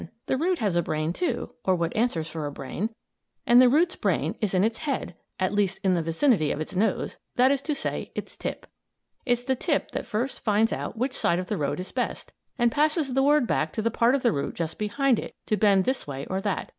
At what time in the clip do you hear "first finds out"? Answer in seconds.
10.07-10.97